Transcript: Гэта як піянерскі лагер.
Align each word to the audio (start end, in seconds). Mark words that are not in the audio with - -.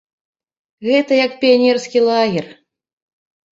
Гэта 0.87 1.19
як 1.25 1.31
піянерскі 1.45 1.99
лагер. 2.09 2.45